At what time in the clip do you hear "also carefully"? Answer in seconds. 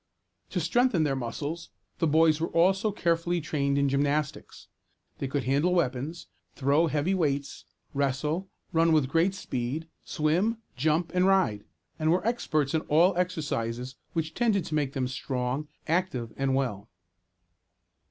2.47-3.39